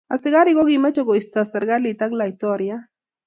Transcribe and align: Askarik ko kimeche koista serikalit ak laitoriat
Askarik 0.13 0.55
ko 0.59 0.63
kimeche 0.69 1.01
koista 1.09 1.39
serikalit 1.51 1.99
ak 2.05 2.17
laitoriat 2.19 2.81